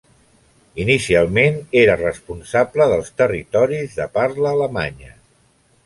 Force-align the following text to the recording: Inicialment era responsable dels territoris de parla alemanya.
Inicialment 0.85 1.59
era 1.83 1.99
responsable 2.01 2.89
dels 2.95 3.15
territoris 3.23 3.97
de 4.01 4.11
parla 4.19 4.53
alemanya. 4.59 5.17